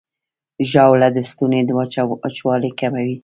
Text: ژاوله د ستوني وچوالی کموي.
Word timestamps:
ژاوله 0.69 1.07
د 1.15 1.17
ستوني 1.31 1.61
وچوالی 2.25 2.71
کموي. 2.79 3.15